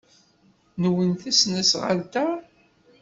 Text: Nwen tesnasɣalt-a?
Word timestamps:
Nwen 0.81 1.11
tesnasɣalt-a? 1.21 2.27